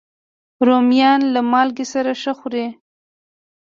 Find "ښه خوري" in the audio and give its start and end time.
2.21-2.67